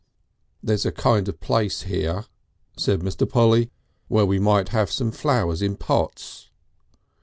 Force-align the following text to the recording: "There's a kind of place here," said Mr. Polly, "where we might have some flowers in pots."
"There's 0.63 0.83
a 0.83 0.91
kind 0.91 1.29
of 1.29 1.39
place 1.39 1.83
here," 1.83 2.25
said 2.75 3.01
Mr. 3.01 3.29
Polly, 3.29 3.69
"where 4.07 4.25
we 4.25 4.39
might 4.39 4.69
have 4.69 4.89
some 4.91 5.11
flowers 5.11 5.61
in 5.61 5.75
pots." 5.75 6.49